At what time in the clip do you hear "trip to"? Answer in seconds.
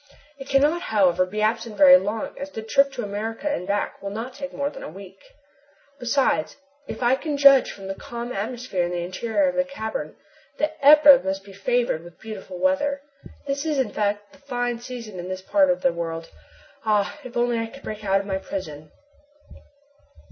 2.63-3.03